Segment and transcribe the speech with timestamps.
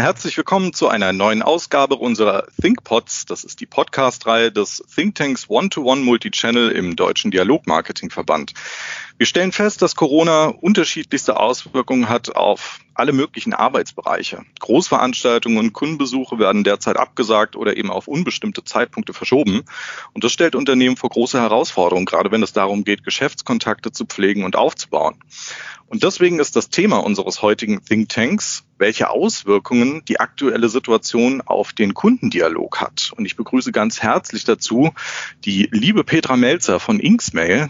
[0.00, 3.26] Herzlich willkommen zu einer neuen Ausgabe unserer ThinkPods.
[3.26, 8.54] Das ist die Podcast-Reihe des Thinktanks One-to-One Multichannel im Deutschen Dialogmarketingverband.
[9.20, 14.46] Wir stellen fest, dass Corona unterschiedlichste Auswirkungen hat auf alle möglichen Arbeitsbereiche.
[14.60, 19.64] Großveranstaltungen und Kundenbesuche werden derzeit abgesagt oder eben auf unbestimmte Zeitpunkte verschoben.
[20.14, 24.42] Und das stellt Unternehmen vor große Herausforderungen, gerade wenn es darum geht, Geschäftskontakte zu pflegen
[24.42, 25.16] und aufzubauen.
[25.86, 31.94] Und deswegen ist das Thema unseres heutigen Thinktanks, welche Auswirkungen die aktuelle Situation auf den
[31.94, 33.12] Kundendialog hat.
[33.16, 34.92] Und ich begrüße ganz herzlich dazu
[35.44, 37.68] die liebe Petra Melzer von Inksmail.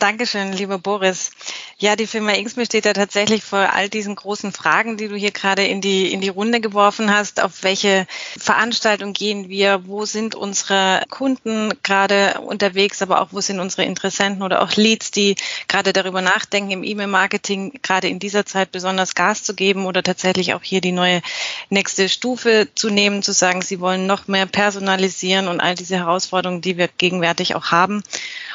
[0.00, 1.30] Dankeschön, lieber Boris.
[1.76, 5.30] Ja, die Firma Inksmail steht ja tatsächlich vor all diesen großen Fragen, die du hier
[5.30, 7.42] gerade in die, in die Runde geworfen hast.
[7.42, 8.06] Auf welche
[8.38, 9.86] Veranstaltung gehen wir?
[9.86, 13.02] Wo sind unsere Kunden gerade unterwegs?
[13.02, 15.34] Aber auch wo sind unsere Interessenten oder auch Leads, die
[15.68, 20.54] gerade darüber nachdenken, im E-Mail-Marketing gerade in dieser Zeit besonders Gas zu geben oder tatsächlich
[20.54, 21.20] auch hier die neue
[21.68, 26.62] nächste Stufe zu nehmen, zu sagen, sie wollen noch mehr personalisieren und all diese Herausforderungen,
[26.62, 28.02] die wir gegenwärtig auch haben.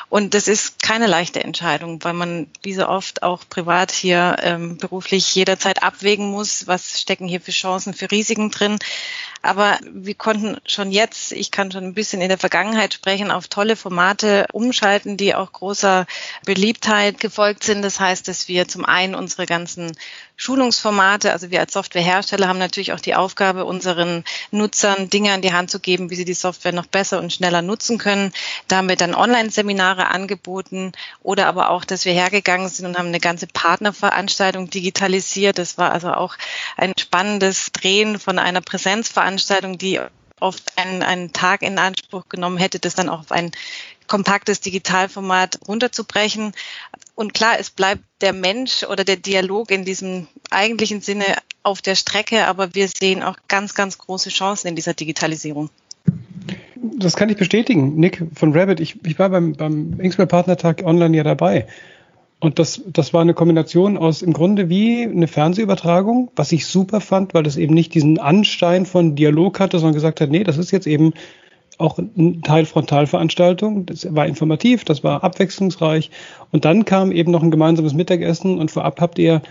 [0.09, 4.78] Und das ist keine leichte Entscheidung, weil man wie so oft auch privat hier ähm,
[4.78, 8.78] beruflich jederzeit abwägen muss, was stecken hier für Chancen, für Risiken drin.
[9.42, 13.48] Aber wir konnten schon jetzt, ich kann schon ein bisschen in der Vergangenheit sprechen, auf
[13.48, 16.08] tolle Formate umschalten, die auch großer
[16.45, 17.81] Beliebtheit gefolgt sind.
[17.81, 19.95] Das heißt, dass wir zum einen unsere ganzen
[20.38, 25.53] Schulungsformate, also wir als Softwarehersteller haben natürlich auch die Aufgabe, unseren Nutzern Dinge an die
[25.53, 28.31] Hand zu geben, wie sie die Software noch besser und schneller nutzen können.
[28.67, 30.92] Da haben wir dann Online-Seminare angeboten
[31.23, 35.58] oder aber auch, dass wir hergegangen sind und haben eine ganze Partnerveranstaltung digitalisiert.
[35.58, 36.36] Das war also auch
[36.77, 39.99] ein spannendes Drehen von einer Präsenzveranstaltung Veranstaltung, die
[40.39, 43.52] oft einen, einen Tag in Anspruch genommen hätte, das dann auch auf ein
[44.08, 46.53] kompaktes Digitalformat runterzubrechen.
[47.16, 51.25] Und klar, es bleibt der Mensch oder der Dialog in diesem eigentlichen Sinne
[51.64, 55.70] auf der Strecke, aber wir sehen auch ganz, ganz große Chancen in dieser Digitalisierung.
[56.76, 57.95] Das kann ich bestätigen.
[57.95, 61.67] Nick von Rabbit, ich, ich war beim, beim Inksmail Partnertag online ja dabei.
[62.39, 67.02] Und das, das war eine Kombination aus im Grunde wie eine Fernsehübertragung, was ich super
[67.02, 70.58] fand, weil das eben nicht diesen Anstein von Dialog hatte, sondern gesagt hat, nee, das
[70.58, 71.14] ist jetzt eben
[71.77, 73.86] auch ein Teil Frontalveranstaltung.
[73.86, 76.11] Das war informativ, das war abwechslungsreich.
[76.52, 79.41] Und dann kam eben noch ein gemeinsames Mittagessen und vorab habt ihr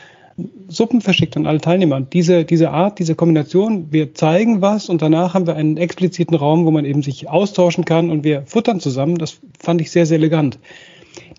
[0.66, 2.00] Suppen verschickt an alle Teilnehmer.
[2.00, 6.66] Diese, diese Art, diese Kombination, wir zeigen was und danach haben wir einen expliziten Raum,
[6.66, 9.16] wo man eben sich austauschen kann und wir futtern zusammen.
[9.16, 10.58] Das fand ich sehr, sehr elegant.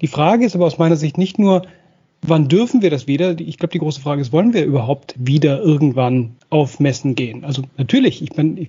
[0.01, 1.63] Die Frage ist aber aus meiner Sicht nicht nur,
[2.27, 3.39] wann dürfen wir das wieder?
[3.39, 7.43] Ich glaube, die große Frage ist, wollen wir überhaupt wieder irgendwann auf Messen gehen?
[7.43, 8.67] Also natürlich, ich bin,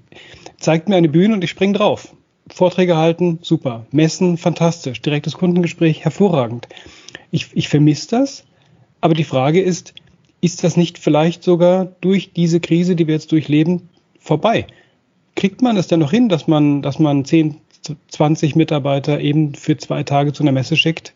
[0.59, 2.15] zeigt mir eine Bühne und ich springe drauf.
[2.49, 3.87] Vorträge halten, super.
[3.91, 5.01] Messen, fantastisch.
[5.03, 6.69] Direktes Kundengespräch, hervorragend.
[7.31, 8.45] Ich, ich vermisse das,
[9.01, 9.95] aber die Frage ist,
[10.41, 14.67] ist das nicht vielleicht sogar durch diese Krise, die wir jetzt durchleben, vorbei?
[15.35, 17.57] Kriegt man es denn noch hin, dass man, dass man 10,
[18.09, 21.15] 20 Mitarbeiter eben für zwei Tage zu einer Messe schickt?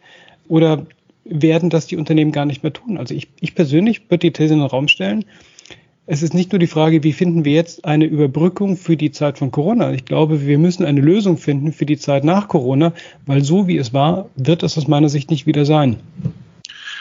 [0.48, 0.84] Oder
[1.30, 2.98] werden das die Unternehmen gar nicht mehr tun?
[2.98, 5.24] Also ich, ich persönlich würde die These in den Raum stellen.
[6.06, 9.38] Es ist nicht nur die Frage, wie finden wir jetzt eine Überbrückung für die Zeit
[9.38, 9.92] von Corona.
[9.92, 12.92] Ich glaube, wir müssen eine Lösung finden für die Zeit nach Corona,
[13.26, 15.96] weil so wie es war, wird es aus meiner Sicht nicht wieder sein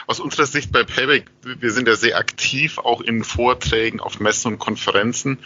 [0.10, 4.54] aus unserer Sicht bei Payback, wir sind ja sehr aktiv auch in Vorträgen auf Messen
[4.54, 5.38] und Konferenzen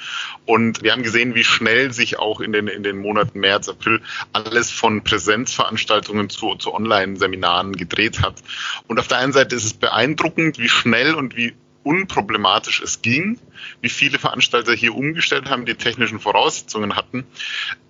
[0.46, 4.02] und wir haben gesehen, wie schnell sich auch in den, in den Monaten März, April
[4.32, 8.42] alles von Präsenzveranstaltungen zu, zu Online-Seminaren gedreht hat.
[8.88, 13.40] Und auf der einen Seite ist es beeindruckend, wie schnell und wie unproblematisch es ging,
[13.82, 17.26] wie viele Veranstalter hier umgestellt haben, die technischen Voraussetzungen hatten.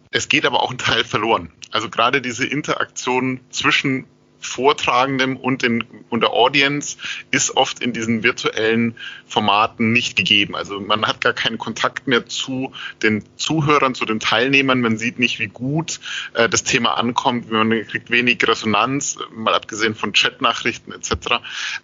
[0.10, 1.52] Es geht aber auch ein Teil verloren.
[1.70, 4.08] Also gerade diese Interaktion zwischen
[4.46, 6.98] Vortragendem und, den, und der Audience
[7.32, 8.96] ist oft in diesen virtuellen
[9.26, 10.56] Formaten nicht gegeben.
[10.56, 12.72] Also man hat gar keinen Kontakt mehr zu
[13.02, 14.82] den Zuhörern, zu den Teilnehmern.
[14.82, 16.00] Man sieht nicht, wie gut
[16.34, 17.50] äh, das Thema ankommt.
[17.50, 21.40] Man kriegt wenig Resonanz, mal abgesehen von Chatnachrichten etc.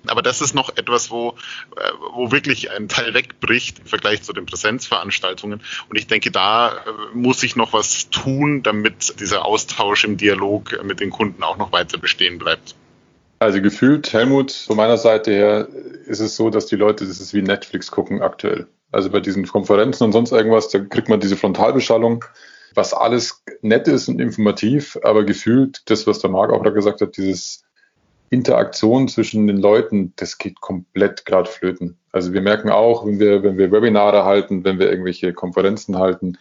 [0.07, 1.35] Aber das ist noch etwas, wo,
[1.75, 1.81] äh,
[2.13, 5.61] wo wirklich ein Teil wegbricht im Vergleich zu den Präsenzveranstaltungen.
[5.89, 6.81] Und ich denke, da äh,
[7.13, 11.71] muss sich noch was tun, damit dieser Austausch im Dialog mit den Kunden auch noch
[11.71, 12.75] weiter bestehen bleibt bleibt?
[13.39, 15.67] Also gefühlt, Helmut, von meiner Seite her
[16.05, 18.67] ist es so, dass die Leute, das ist wie Netflix gucken aktuell.
[18.91, 22.25] Also bei diesen Konferenzen und sonst irgendwas, da kriegt man diese Frontalbeschallung,
[22.73, 27.01] was alles nett ist und informativ, aber gefühlt, das, was der Marc auch da gesagt
[27.01, 27.63] hat, dieses
[28.29, 31.97] Interaktion zwischen den Leuten, das geht komplett gerade flöten.
[32.11, 36.37] Also wir merken auch, wenn wir, wenn wir Webinare halten, wenn wir irgendwelche Konferenzen halten,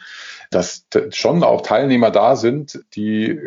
[0.50, 3.38] dass schon auch Teilnehmer da sind, die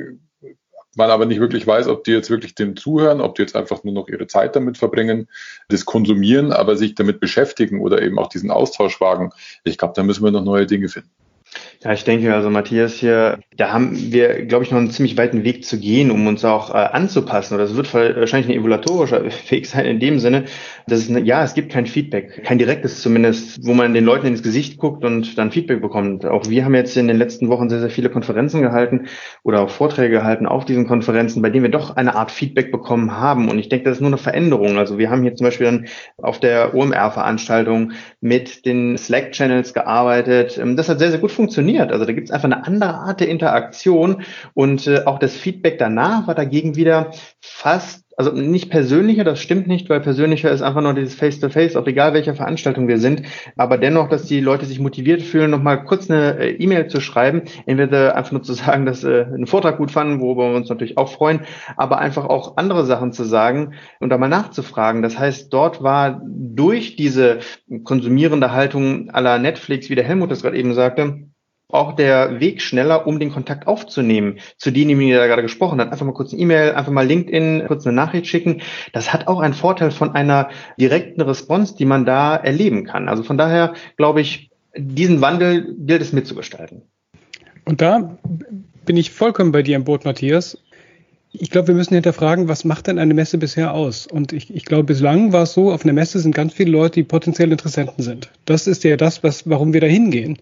[0.95, 3.83] man aber nicht wirklich weiß, ob die jetzt wirklich dem zuhören, ob die jetzt einfach
[3.83, 5.27] nur noch ihre Zeit damit verbringen,
[5.69, 9.31] das konsumieren, aber sich damit beschäftigen oder eben auch diesen Austausch wagen.
[9.63, 11.09] Ich glaube, da müssen wir noch neue Dinge finden.
[11.83, 15.44] Ja, ich denke, also Matthias hier, da haben wir, glaube ich, noch einen ziemlich weiten
[15.44, 17.56] Weg zu gehen, um uns auch äh, anzupassen.
[17.56, 20.44] Oder es wird wahrscheinlich ein evolatorischer Weg sein in dem Sinne,
[20.86, 24.28] dass es, eine, ja, es gibt kein Feedback, kein direktes zumindest, wo man den Leuten
[24.28, 26.24] ins Gesicht guckt und dann Feedback bekommt.
[26.24, 29.07] Auch wir haben jetzt in den letzten Wochen sehr, sehr viele Konferenzen gehalten
[29.42, 33.18] oder auch Vorträge gehalten auf diesen Konferenzen, bei denen wir doch eine Art Feedback bekommen
[33.18, 33.50] haben.
[33.50, 34.78] Und ich denke, das ist nur eine Veränderung.
[34.78, 35.88] Also wir haben hier zum Beispiel dann
[36.22, 40.60] auf der OMR-Veranstaltung mit den Slack-Channels gearbeitet.
[40.62, 41.70] Ähm, das hat sehr, sehr gut funktioniert.
[41.79, 44.23] Also da gibt es einfach eine andere Art der Interaktion
[44.53, 49.65] und äh, auch das Feedback danach war dagegen wieder fast also nicht persönlicher, das stimmt
[49.68, 53.23] nicht, weil persönlicher ist einfach nur dieses Face-to-Face, ob egal welcher Veranstaltung wir sind,
[53.57, 57.44] aber dennoch, dass die Leute sich motiviert fühlen, nochmal kurz eine äh, E-Mail zu schreiben,
[57.65, 60.97] entweder einfach nur zu sagen, dass sie einen Vortrag gut fanden, worüber wir uns natürlich
[61.00, 61.41] auch freuen,
[61.77, 65.01] aber einfach auch andere Sachen zu sagen und da mal nachzufragen.
[65.01, 67.39] Das heißt, dort war durch diese
[67.83, 71.31] konsumierende Haltung aller Netflix, wie der Helmut das gerade eben sagte,
[71.73, 75.91] auch der Weg schneller, um den Kontakt aufzunehmen zu denjenigen, die da gerade gesprochen hat.
[75.91, 78.62] Einfach mal kurz eine E-Mail, einfach mal LinkedIn, kurz eine Nachricht schicken.
[78.94, 83.09] Das hat auch einen Vorteil von einer direkten Response, die man da erleben kann.
[83.09, 86.83] Also von daher glaube ich, diesen Wandel gilt es mitzugestalten.
[87.65, 88.18] Und da
[88.85, 90.57] bin ich vollkommen bei dir im Boot, Matthias.
[91.33, 94.06] Ich glaube, wir müssen hinterfragen, was macht denn eine Messe bisher aus?
[94.06, 96.95] Und ich, ich glaube, bislang war es so, auf einer Messe sind ganz viele Leute,
[96.95, 98.29] die potenziell Interessenten sind.
[98.45, 100.39] Das ist ja das, was, warum wir da hingehen.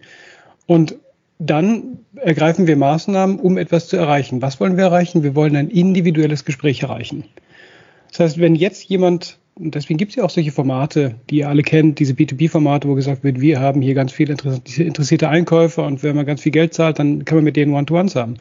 [0.66, 0.96] Und
[1.40, 4.42] dann ergreifen wir Maßnahmen, um etwas zu erreichen.
[4.42, 5.22] Was wollen wir erreichen?
[5.22, 7.24] Wir wollen ein individuelles Gespräch erreichen.
[8.10, 11.48] Das heißt, wenn jetzt jemand, und deswegen gibt es ja auch solche Formate, die ihr
[11.48, 16.02] alle kennt, diese B2B-Formate, wo gesagt wird, wir haben hier ganz viele interessierte Einkäufer und
[16.02, 18.34] wenn man ganz viel Geld zahlt, dann kann man mit denen One-to-Ones haben.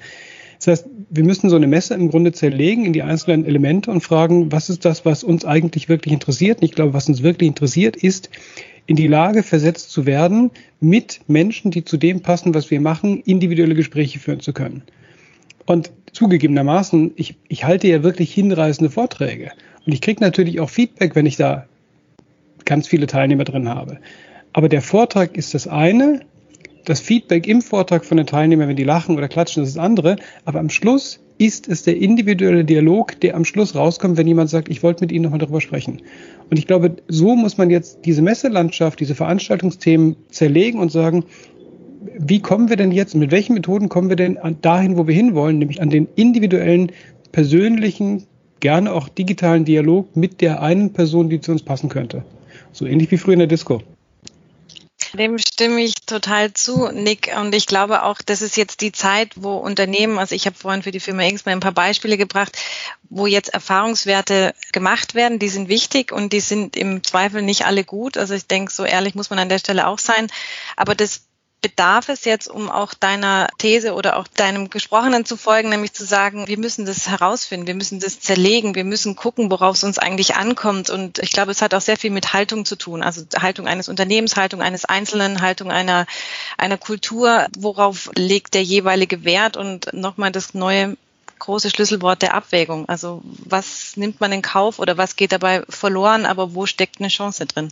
[0.58, 4.02] Das heißt, wir müssen so eine Messe im Grunde zerlegen in die einzelnen Elemente und
[4.02, 6.60] fragen, was ist das, was uns eigentlich wirklich interessiert?
[6.60, 8.30] Und ich glaube, was uns wirklich interessiert, ist,
[8.90, 10.50] in die Lage versetzt zu werden,
[10.80, 14.82] mit Menschen, die zu dem passen, was wir machen, individuelle Gespräche führen zu können.
[15.68, 19.52] Und zugegebenermaßen, ich, ich halte ja wirklich hinreißende Vorträge.
[19.86, 21.68] Und ich kriege natürlich auch Feedback, wenn ich da
[22.66, 24.00] ganz viele Teilnehmer drin habe.
[24.54, 26.22] Aber der Vortrag ist das eine,
[26.90, 29.84] das Feedback im Vortrag von den Teilnehmern, wenn die lachen oder klatschen, das ist das
[29.84, 30.16] andere.
[30.44, 34.70] Aber am Schluss ist es der individuelle Dialog, der am Schluss rauskommt, wenn jemand sagt,
[34.70, 36.02] ich wollte mit Ihnen nochmal darüber sprechen.
[36.50, 41.26] Und ich glaube, so muss man jetzt diese Messelandschaft, diese Veranstaltungsthemen zerlegen und sagen,
[42.18, 45.60] wie kommen wir denn jetzt, mit welchen Methoden kommen wir denn dahin, wo wir hinwollen,
[45.60, 46.92] nämlich an den individuellen,
[47.32, 48.24] persönlichen,
[48.62, 52.24] gerne auch digitalen Dialog mit der einen Person, die zu uns passen könnte.
[52.72, 53.84] So ähnlich wie früher in der Disco.
[55.14, 57.32] Dem stimme ich total zu, Nick.
[57.36, 60.84] Und ich glaube auch, das ist jetzt die Zeit, wo Unternehmen, also ich habe vorhin
[60.84, 62.58] für die Firma Inksman ein paar Beispiele gebracht,
[63.10, 65.40] wo jetzt Erfahrungswerte gemacht werden.
[65.40, 68.18] Die sind wichtig und die sind im Zweifel nicht alle gut.
[68.18, 70.28] Also ich denke, so ehrlich muss man an der Stelle auch sein.
[70.76, 71.22] Aber das
[71.62, 76.06] bedarf es jetzt, um auch deiner These oder auch deinem Gesprochenen zu folgen, nämlich zu
[76.06, 79.98] sagen, wir müssen das herausfinden, wir müssen das zerlegen, wir müssen gucken, worauf es uns
[80.00, 80.90] eigentlich ankommt.
[80.90, 83.90] Und ich glaube, es hat auch sehr viel mit Haltung zu tun, also Haltung eines
[83.90, 86.06] Unternehmens, Haltung eines Einzelnen, Haltung einer,
[86.58, 90.96] einer Kultur, worauf legt der jeweilige Wert und nochmal das neue
[91.40, 92.88] große Schlüsselwort der Abwägung.
[92.88, 97.10] Also was nimmt man in Kauf oder was geht dabei verloren, aber wo steckt eine
[97.10, 97.72] Chance drin?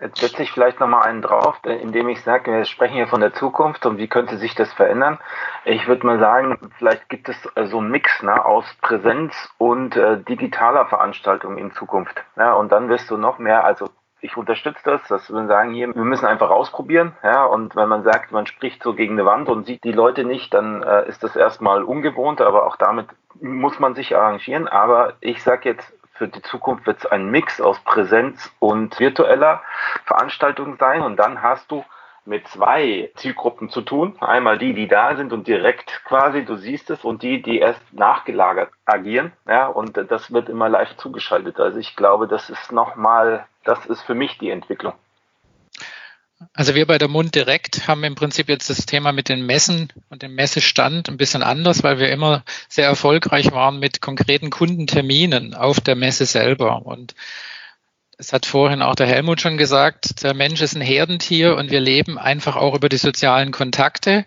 [0.00, 3.34] Jetzt setze ich vielleicht nochmal einen drauf, indem ich sage, wir sprechen hier von der
[3.34, 5.18] Zukunft und wie könnte sich das verändern.
[5.64, 9.96] Ich würde mal sagen, vielleicht gibt es äh, so einen Mix ne, aus Präsenz und
[9.96, 12.22] äh, digitaler Veranstaltung in Zukunft.
[12.36, 13.88] Ja, und dann wirst du noch mehr, also
[14.20, 18.04] ich unterstütze das, dass wir sagen hier, wir müssen einfach ausprobieren, ja, und wenn man
[18.04, 21.24] sagt, man spricht so gegen eine Wand und sieht die Leute nicht, dann äh, ist
[21.24, 23.06] das erstmal ungewohnt, aber auch damit
[23.40, 24.68] muss man sich arrangieren.
[24.68, 29.62] Aber ich sage jetzt, für die Zukunft wird es ein Mix aus Präsenz und virtueller
[30.04, 31.02] Veranstaltung sein.
[31.02, 31.84] Und dann hast du
[32.24, 34.14] mit zwei Zielgruppen zu tun.
[34.20, 37.80] Einmal die, die da sind und direkt quasi, du siehst es, und die, die erst
[37.92, 39.32] nachgelagert agieren.
[39.46, 41.58] Ja, und das wird immer live zugeschaltet.
[41.58, 44.92] Also ich glaube, das ist nochmal, das ist für mich die Entwicklung.
[46.52, 49.92] Also wir bei der Mund direkt haben im Prinzip jetzt das Thema mit den Messen
[50.08, 55.54] und dem Messestand ein bisschen anders, weil wir immer sehr erfolgreich waren mit konkreten Kundenterminen
[55.54, 56.86] auf der Messe selber.
[56.86, 57.14] Und
[58.18, 61.80] es hat vorhin auch der Helmut schon gesagt, der Mensch ist ein Herdentier und wir
[61.80, 64.24] leben einfach auch über die sozialen Kontakte.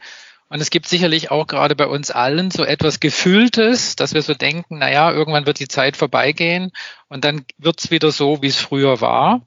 [0.49, 4.33] Und es gibt sicherlich auch gerade bei uns allen so etwas Gefühltes, dass wir so
[4.33, 6.73] denken, na ja, irgendwann wird die Zeit vorbeigehen
[7.07, 9.45] und dann wird's wieder so, wie es früher war.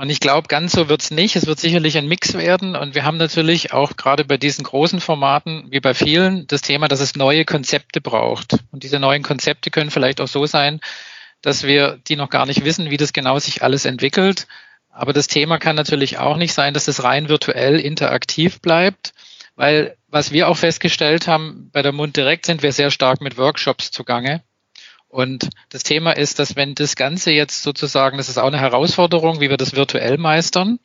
[0.00, 1.36] Und ich glaube, ganz so wird's nicht.
[1.36, 2.74] Es wird sicherlich ein Mix werden.
[2.74, 6.88] Und wir haben natürlich auch gerade bei diesen großen Formaten, wie bei vielen, das Thema,
[6.88, 8.56] dass es neue Konzepte braucht.
[8.70, 10.80] Und diese neuen Konzepte können vielleicht auch so sein,
[11.42, 14.46] dass wir die noch gar nicht wissen, wie das genau sich alles entwickelt.
[14.88, 19.12] Aber das Thema kann natürlich auch nicht sein, dass es rein virtuell interaktiv bleibt,
[19.54, 23.36] weil was wir auch festgestellt haben, bei der Mund direkt sind wir sehr stark mit
[23.36, 24.42] Workshops zugange.
[25.10, 29.40] Und das Thema ist, dass wenn das Ganze jetzt sozusagen, das ist auch eine Herausforderung,
[29.40, 30.78] wie wir das virtuell meistern.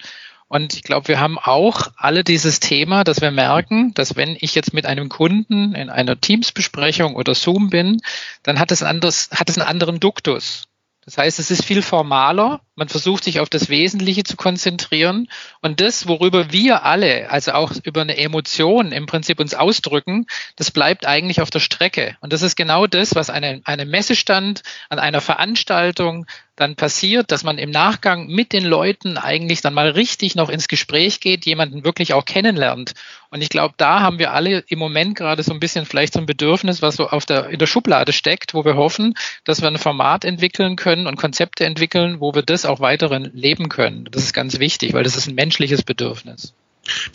[0.48, 4.56] Und ich glaube, wir haben auch alle dieses Thema, dass wir merken, dass wenn ich
[4.56, 8.02] jetzt mit einem Kunden in einer Teams-Besprechung oder Zoom bin,
[8.42, 10.66] dann hat es, anders, hat es einen anderen Duktus.
[11.06, 12.62] Das heißt, es ist viel formaler.
[12.76, 15.30] Man versucht sich auf das Wesentliche zu konzentrieren.
[15.62, 20.28] Und das, worüber wir alle, also auch über eine Emotion im Prinzip uns ausdrücken,
[20.58, 22.18] das bleibt eigentlich auf der Strecke.
[22.20, 27.44] Und das ist genau das, was eine, eine Messestand an einer Veranstaltung dann passiert, dass
[27.44, 31.84] man im Nachgang mit den Leuten eigentlich dann mal richtig noch ins Gespräch geht, jemanden
[31.84, 32.94] wirklich auch kennenlernt.
[33.30, 36.20] Und ich glaube, da haben wir alle im Moment gerade so ein bisschen vielleicht so
[36.20, 39.68] ein Bedürfnis, was so auf der, in der Schublade steckt, wo wir hoffen, dass wir
[39.68, 44.08] ein Format entwickeln können und Konzepte entwickeln, wo wir das auch weiterhin leben können.
[44.12, 46.54] Das ist ganz wichtig, weil das ist ein menschliches Bedürfnis.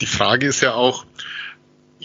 [0.01, 1.05] Die Frage ist ja auch,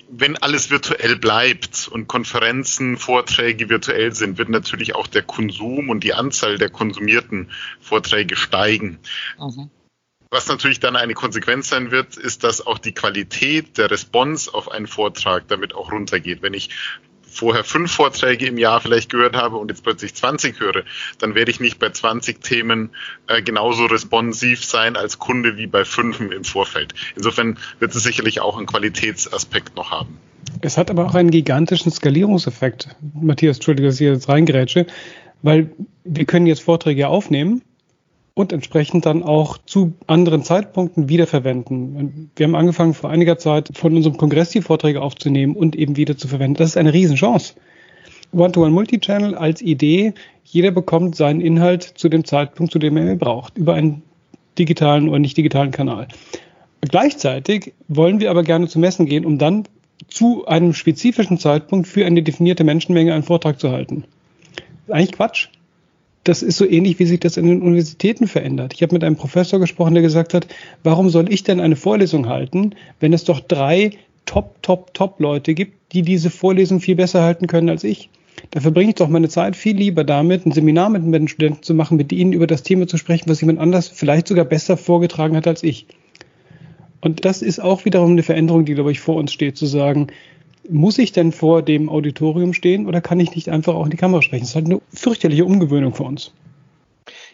[0.10, 6.04] wenn alles virtuell bleibt und Konferenzen, Vorträge virtuell sind, wird natürlich auch der Konsum und
[6.04, 7.50] die Anzahl der konsumierten
[7.80, 9.00] Vorträge steigen.
[9.40, 9.70] Mhm.
[10.32, 14.70] Was natürlich dann eine Konsequenz sein wird, ist, dass auch die Qualität der Response auf
[14.70, 16.42] einen Vortrag damit auch runtergeht.
[16.42, 16.72] Wenn ich
[17.36, 20.84] vorher fünf Vorträge im Jahr vielleicht gehört habe und jetzt plötzlich 20 höre,
[21.20, 22.92] dann werde ich nicht bei 20 Themen
[23.28, 26.94] äh, genauso responsiv sein als Kunde wie bei fünf im Vorfeld.
[27.16, 30.18] Insofern wird es sicherlich auch einen Qualitätsaspekt noch haben.
[30.62, 32.90] Es hat aber auch einen gigantischen Skalierungseffekt.
[33.14, 34.88] Matthias, Entschuldige, dass ich jetzt reingrätsche,
[35.42, 35.72] weil
[36.04, 37.62] wir können jetzt Vorträge aufnehmen
[38.36, 42.30] und entsprechend dann auch zu anderen Zeitpunkten wiederverwenden.
[42.36, 46.18] Wir haben angefangen vor einiger Zeit von unserem Kongress die Vorträge aufzunehmen und eben wieder
[46.18, 46.58] zu verwenden.
[46.58, 47.54] Das ist eine Riesenchance.
[48.34, 50.14] One-to-One Multichannel als Idee,
[50.44, 54.04] jeder bekommt seinen Inhalt zu dem Zeitpunkt, zu dem er ihn braucht, über einen
[54.60, 56.10] digitalen oder nicht digitalen Kanal.
[56.82, 59.64] Gleichzeitig wollen wir aber gerne zu Messen gehen, um dann
[60.10, 64.04] zu einem spezifischen Zeitpunkt für eine definierte Menschenmenge einen Vortrag zu halten.
[64.90, 65.48] Eigentlich Quatsch
[66.26, 68.74] das ist so ähnlich, wie sich das in den Universitäten verändert.
[68.74, 70.48] Ich habe mit einem Professor gesprochen, der gesagt hat,
[70.84, 73.92] warum soll ich denn eine Vorlesung halten, wenn es doch drei
[74.26, 78.10] Top, Top, Top Leute gibt, die diese Vorlesung viel besser halten können als ich?
[78.52, 81.76] Da verbringe ich doch meine Zeit viel lieber damit, ein Seminar mit den Studenten zu
[81.76, 85.38] machen, mit ihnen über das Thema zu sprechen, was jemand anders vielleicht sogar besser vorgetragen
[85.38, 85.86] hat als ich.
[87.02, 90.08] Und das ist auch wiederum eine Veränderung, die, glaube ich, vor uns steht, zu sagen,
[90.70, 93.98] muss ich denn vor dem Auditorium stehen oder kann ich nicht einfach auch in die
[93.98, 94.44] Kamera sprechen?
[94.44, 96.34] Das ist halt eine fürchterliche Umgewöhnung für uns.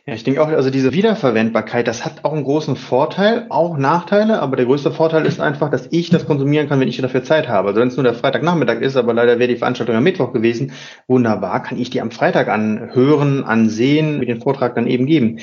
[0.08, 4.41] Ja, ich denke auch, also diese Wiederverwendbarkeit, das hat auch einen großen Vorteil, auch Nachteile,
[4.41, 7.48] aber der größte Vorteil ist einfach, dass ich das konsumieren kann, wenn ich dafür Zeit
[7.48, 7.67] habe.
[7.67, 10.72] Also wenn es nur der Freitagnachmittag ist, aber leider wäre die Veranstaltung am Mittwoch gewesen,
[11.08, 15.38] wunderbar, kann ich die am Freitag anhören, ansehen, mit den Vortrag dann eben geben,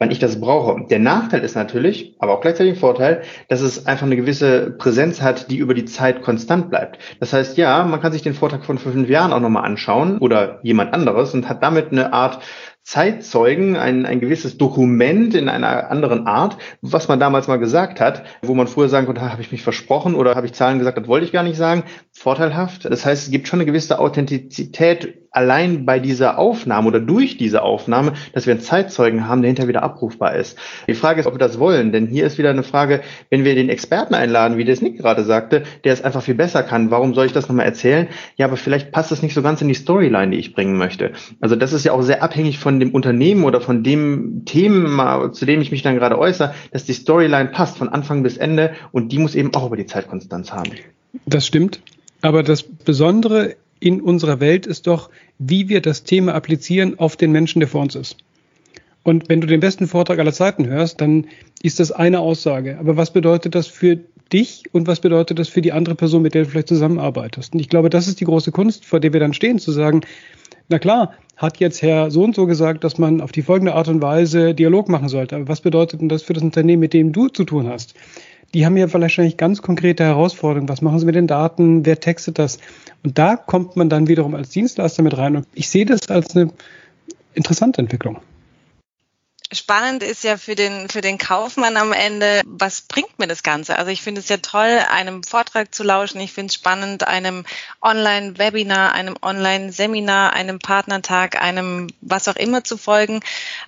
[0.00, 0.88] wann ich das brauche.
[0.90, 5.22] Der Nachteil ist natürlich, aber auch gleichzeitig ein Vorteil, dass es einfach eine gewisse Präsenz
[5.22, 6.98] hat, die über die Zeit konstant bleibt.
[7.20, 10.58] Das heißt, ja, man kann sich den Vortrag von fünf Jahren auch nochmal anschauen oder
[10.64, 12.40] jemand anderes und hat damit eine Art
[12.82, 18.24] Zeitzeugen, ein, ein gewisses Dokument in einer anderen Art, was man damals mal gesagt hat,
[18.42, 21.06] wo man früher sagen konnte, habe ich mich versprochen oder habe ich Zahlen gesagt, das
[21.06, 22.86] wollte ich gar nicht sagen, vorteilhaft.
[22.86, 27.62] Das heißt, es gibt schon eine gewisse Authentizität allein bei dieser Aufnahme oder durch diese
[27.62, 30.58] Aufnahme, dass wir einen Zeitzeugen haben, der hinterher wieder abrufbar ist.
[30.88, 33.54] Die Frage ist, ob wir das wollen, denn hier ist wieder eine Frage, wenn wir
[33.54, 37.14] den Experten einladen, wie das Nick gerade sagte, der es einfach viel besser kann, warum
[37.14, 38.08] soll ich das nochmal erzählen?
[38.36, 41.12] Ja, aber vielleicht passt das nicht so ganz in die Storyline, die ich bringen möchte.
[41.40, 45.46] Also das ist ja auch sehr abhängig von dem Unternehmen oder von dem Thema, zu
[45.46, 49.12] dem ich mich dann gerade äußere, dass die Storyline passt von Anfang bis Ende und
[49.12, 50.72] die muss eben auch über die Zeitkonstanz haben.
[51.26, 51.80] Das stimmt.
[52.22, 57.32] Aber das Besondere in unserer Welt ist doch, wie wir das Thema applizieren auf den
[57.32, 58.16] Menschen, der vor uns ist.
[59.02, 61.26] Und wenn du den besten Vortrag aller Zeiten hörst, dann
[61.62, 62.78] ist das eine Aussage.
[62.78, 63.98] Aber was bedeutet das für
[64.32, 67.54] dich und was bedeutet das für die andere Person, mit der du vielleicht zusammenarbeitest?
[67.54, 70.02] Und ich glaube, das ist die große Kunst, vor der wir dann stehen, zu sagen,
[70.68, 73.88] na klar, hat jetzt Herr so und so gesagt, dass man auf die folgende Art
[73.88, 75.36] und Weise Dialog machen sollte.
[75.36, 77.94] Aber was bedeutet denn das für das Unternehmen, mit dem du zu tun hast?
[78.54, 80.68] Die haben ja wahrscheinlich ganz konkrete Herausforderungen.
[80.68, 81.86] Was machen sie mit den Daten?
[81.86, 82.58] Wer textet das?
[83.02, 85.36] Und da kommt man dann wiederum als Dienstleister mit rein.
[85.36, 86.50] Und ich sehe das als eine
[87.34, 88.20] interessante Entwicklung.
[89.52, 93.76] Spannend ist ja für den, für den Kaufmann am Ende, was bringt mir das Ganze?
[93.76, 96.20] Also ich finde es ja toll, einem Vortrag zu lauschen.
[96.20, 97.44] Ich finde es spannend, einem
[97.82, 103.20] Online-Webinar, einem Online-Seminar, einem Partnertag, einem was auch immer zu folgen.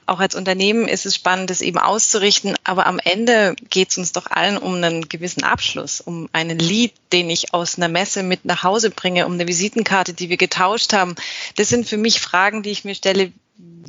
[0.06, 2.54] Auch als Unternehmen ist es spannend, das eben auszurichten.
[2.64, 6.94] Aber am Ende geht es uns doch allen um einen gewissen Abschluss, um einen Lead,
[7.12, 10.92] den ich aus einer Messe mit nach Hause bringe, um eine Visitenkarte, die wir getauscht
[10.92, 11.16] haben.
[11.56, 13.32] Das sind für mich Fragen, die ich mir stelle,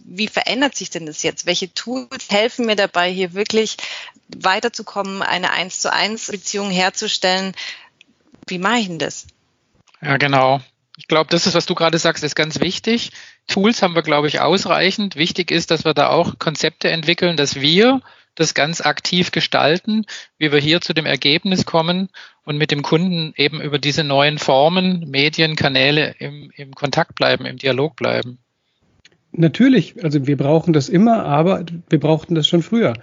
[0.06, 1.46] wie verändert sich denn das jetzt?
[1.46, 3.78] Welche Tools helfen mir dabei, hier wirklich
[4.28, 7.54] weiterzukommen, eine eins zu eins Beziehung herzustellen?
[8.48, 9.28] Wie mache ich denn das?
[10.02, 10.62] Ja, genau.
[10.98, 13.12] Ich glaube, das ist, was du gerade sagst, ist ganz wichtig.
[13.48, 15.16] Tools haben wir, glaube ich, ausreichend.
[15.16, 18.02] Wichtig ist, dass wir da auch Konzepte entwickeln, dass wir
[18.36, 20.06] das ganz aktiv gestalten,
[20.38, 22.10] wie wir hier zu dem Ergebnis kommen
[22.44, 27.46] und mit dem Kunden eben über diese neuen Formen, Medien, Kanäle im, im Kontakt bleiben,
[27.46, 28.43] im Dialog bleiben.
[29.36, 32.94] Natürlich, also wir brauchen das immer, aber wir brauchten das schon früher.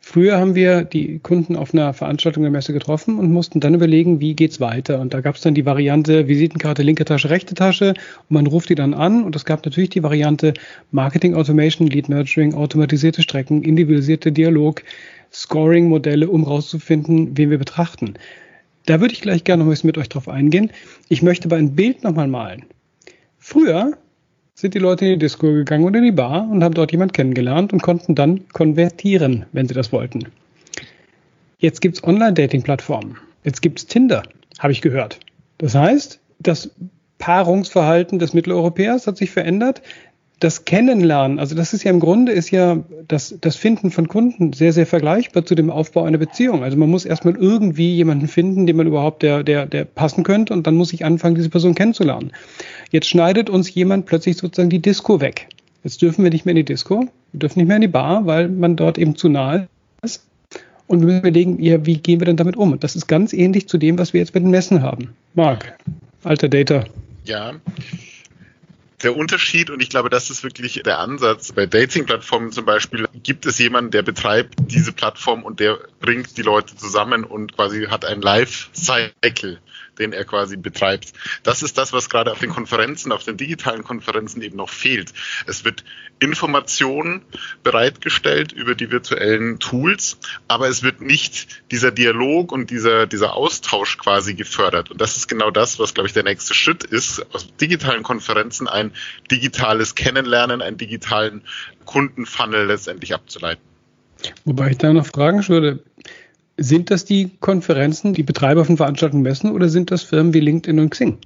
[0.00, 4.20] Früher haben wir die Kunden auf einer Veranstaltung der Messe getroffen und mussten dann überlegen,
[4.20, 5.00] wie geht's weiter.
[5.00, 8.68] Und da gab es dann die Variante Visitenkarte linke Tasche, rechte Tasche und man ruft
[8.68, 9.24] die dann an.
[9.24, 10.54] Und es gab natürlich die Variante
[10.92, 14.82] Marketing Automation, Lead Nurturing, automatisierte Strecken, individualisierte Dialog,
[15.32, 18.14] Scoring-Modelle, um rauszufinden, wen wir betrachten.
[18.86, 20.70] Da würde ich gleich gerne noch ein bisschen mit euch drauf eingehen.
[21.08, 22.64] Ich möchte aber ein Bild nochmal malen.
[23.38, 23.98] Früher
[24.56, 27.12] sind die Leute in die Disco gegangen oder in die Bar und haben dort jemand
[27.12, 30.28] kennengelernt und konnten dann konvertieren, wenn sie das wollten.
[31.58, 33.18] Jetzt gibt's Online-Dating-Plattformen.
[33.44, 34.22] Jetzt gibt's Tinder,
[34.58, 35.20] habe ich gehört.
[35.58, 36.70] Das heißt, das
[37.18, 39.82] Paarungsverhalten des Mitteleuropäers hat sich verändert
[40.38, 44.52] das Kennenlernen, also das ist ja im Grunde ist ja das, das Finden von Kunden
[44.52, 46.62] sehr, sehr vergleichbar zu dem Aufbau einer Beziehung.
[46.62, 50.52] Also man muss erstmal irgendwie jemanden finden, den man überhaupt der, der, der passen könnte
[50.52, 52.32] und dann muss ich anfangen, diese Person kennenzulernen.
[52.90, 55.48] Jetzt schneidet uns jemand plötzlich sozusagen die Disco weg.
[55.84, 58.26] Jetzt dürfen wir nicht mehr in die Disco, wir dürfen nicht mehr in die Bar,
[58.26, 59.68] weil man dort eben zu nahe
[60.02, 60.22] ist.
[60.86, 62.72] Und wir müssen überlegen, ja, wie gehen wir denn damit um?
[62.72, 65.14] Und das ist ganz ähnlich zu dem, was wir jetzt mit den Messen haben.
[65.34, 65.78] Marc,
[66.24, 66.84] alter Data.
[67.24, 67.54] Ja,
[69.06, 73.46] der Unterschied, und ich glaube, das ist wirklich der Ansatz, bei Dating-Plattformen zum Beispiel, gibt
[73.46, 78.04] es jemanden, der betreibt diese Plattform und der bringt die Leute zusammen und quasi hat
[78.04, 79.60] ein Life-Cycle
[79.98, 81.12] den er quasi betreibt.
[81.42, 85.12] Das ist das, was gerade auf den Konferenzen, auf den digitalen Konferenzen eben noch fehlt.
[85.46, 85.84] Es wird
[86.18, 87.22] Information
[87.62, 93.98] bereitgestellt über die virtuellen Tools, aber es wird nicht dieser Dialog und dieser, dieser Austausch
[93.98, 94.90] quasi gefördert.
[94.90, 98.68] Und das ist genau das, was, glaube ich, der nächste Schritt ist, aus digitalen Konferenzen
[98.68, 98.92] ein
[99.30, 101.42] digitales Kennenlernen, einen digitalen
[101.84, 103.62] Kundenfunnel letztendlich abzuleiten.
[104.44, 105.82] Wobei ich da noch fragen würde,
[106.56, 110.80] sind das die Konferenzen, die Betreiber von Veranstaltungen messen oder sind das Firmen wie LinkedIn
[110.80, 111.18] und Xing,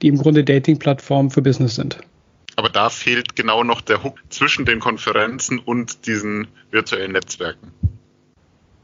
[0.00, 1.98] die im Grunde Dating-Plattformen für Business sind?
[2.56, 7.72] Aber da fehlt genau noch der Hook zwischen den Konferenzen und diesen virtuellen Netzwerken.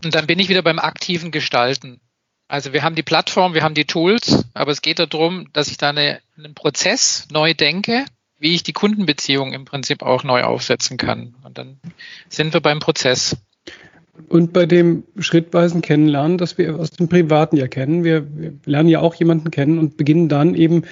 [0.05, 2.01] Und dann bin ich wieder beim aktiven Gestalten.
[2.47, 5.77] Also wir haben die Plattform, wir haben die Tools, aber es geht darum, dass ich
[5.77, 8.07] da eine, einen Prozess neu denke,
[8.39, 11.35] wie ich die Kundenbeziehung im Prinzip auch neu aufsetzen kann.
[11.43, 11.79] Und dann
[12.29, 13.37] sind wir beim Prozess.
[14.29, 18.89] Und bei dem schrittweisen Kennenlernen, das wir aus dem Privaten ja kennen, wir, wir, lernen
[18.89, 20.83] ja auch jemanden kennen und beginnen dann eben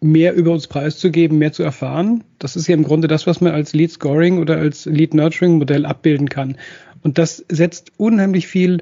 [0.00, 2.24] mehr über uns preiszugeben, mehr zu erfahren.
[2.38, 5.58] Das ist ja im Grunde das, was man als Lead Scoring oder als Lead Nurturing
[5.58, 6.56] Modell abbilden kann.
[7.02, 8.80] Und das setzt unheimlich viel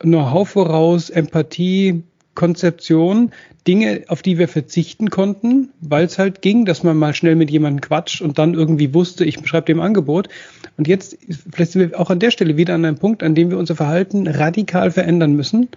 [0.00, 2.02] Know-how voraus, Empathie,
[2.38, 3.32] Konzeption,
[3.66, 7.50] Dinge, auf die wir verzichten konnten, weil es halt ging, dass man mal schnell mit
[7.50, 10.28] jemandem quatscht und dann irgendwie wusste, ich beschreibe dem Angebot.
[10.76, 11.18] Und jetzt,
[11.50, 13.74] vielleicht sind wir auch an der Stelle wieder an einem Punkt, an dem wir unser
[13.74, 15.68] Verhalten radikal verändern müssen,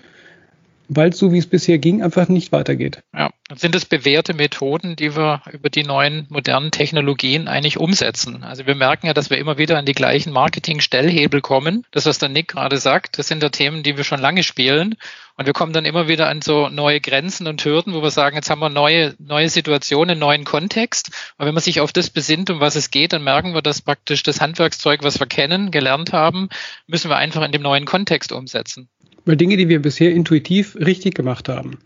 [0.94, 3.02] weil es so wie es bisher ging, einfach nicht weitergeht.
[3.16, 8.44] Ja, sind es bewährte Methoden, die wir über die neuen modernen Technologien eigentlich umsetzen.
[8.44, 11.86] Also wir merken ja, dass wir immer wieder an die gleichen Marketing-Stellhebel kommen.
[11.92, 14.96] Das, was der Nick gerade sagt, das sind ja Themen, die wir schon lange spielen.
[15.38, 18.36] Und wir kommen dann immer wieder an so neue Grenzen und Hürden, wo wir sagen,
[18.36, 21.12] jetzt haben wir neue, neue Situationen, neuen Kontext.
[21.38, 23.82] Und wenn man sich auf das besinnt, um was es geht, dann merken wir, dass
[23.82, 26.50] praktisch das Handwerkszeug, was wir kennen, gelernt haben,
[26.86, 28.90] müssen wir einfach in dem neuen Kontext umsetzen.
[29.26, 31.78] Weil Dinge, die wir bisher intuitiv richtig gemacht haben,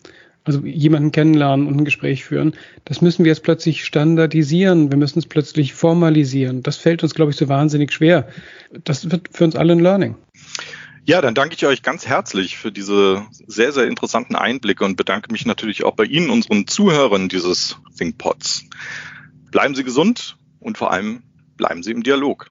[0.46, 4.92] also jemanden kennenlernen und ein Gespräch führen, das müssen wir jetzt plötzlich standardisieren.
[4.92, 6.62] Wir müssen es plötzlich formalisieren.
[6.62, 8.28] Das fällt uns, glaube ich, so wahnsinnig schwer.
[8.84, 10.16] Das wird für uns alle ein Learning.
[11.08, 15.32] Ja, dann danke ich euch ganz herzlich für diese sehr, sehr interessanten Einblicke und bedanke
[15.32, 18.66] mich natürlich auch bei Ihnen, unseren Zuhörern dieses ThinkPods.
[19.52, 21.22] Bleiben Sie gesund und vor allem
[21.58, 22.44] bleiben Sie im Dialog.